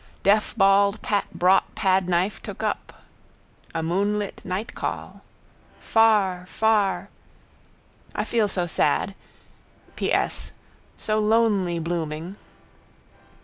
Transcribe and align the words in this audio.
Deaf 0.23 0.55
bald 0.57 0.99
Pat 1.03 1.25
brought 1.31 1.75
pad 1.75 2.09
knife 2.09 2.41
took 2.41 2.63
up. 2.63 2.91
A 3.75 3.83
moonlit 3.83 4.41
nightcall: 4.43 5.21
far, 5.79 6.47
far. 6.49 7.09
I 8.15 8.23
feel 8.23 8.47
so 8.47 8.65
sad. 8.65 9.13
P. 9.95 10.11
S. 10.11 10.53
So 10.97 11.19
lonely 11.19 11.77
blooming. 11.77 12.35